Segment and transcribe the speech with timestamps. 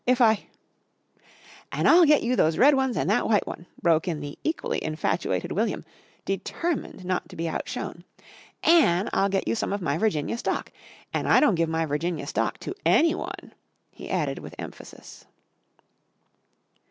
[0.07, 0.47] If I"
[1.71, 4.83] "An' I'll get you those red ones and that white one," broke in the equally
[4.83, 5.85] infatuated William,
[6.25, 8.03] determined not to be outshone.
[8.63, 10.71] "An' I'll get you some of my Virginia Stock.
[11.13, 13.53] An' I don't give my Virginia Stock to anyone,"
[13.91, 15.25] he added with emphasis.